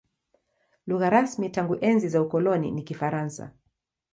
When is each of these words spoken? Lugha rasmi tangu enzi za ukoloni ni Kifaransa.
Lugha 0.93 1.09
rasmi 1.13 1.49
tangu 1.49 1.75
enzi 1.89 2.09
za 2.09 2.21
ukoloni 2.21 2.71
ni 2.71 2.83
Kifaransa. 2.83 3.51